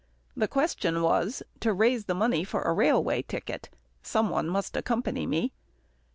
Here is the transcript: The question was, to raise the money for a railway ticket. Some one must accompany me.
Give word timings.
The 0.35 0.47
question 0.47 1.03
was, 1.03 1.43
to 1.59 1.71
raise 1.73 2.05
the 2.05 2.15
money 2.15 2.43
for 2.43 2.63
a 2.63 2.73
railway 2.73 3.21
ticket. 3.21 3.69
Some 4.01 4.31
one 4.31 4.49
must 4.49 4.75
accompany 4.75 5.27
me. 5.27 5.51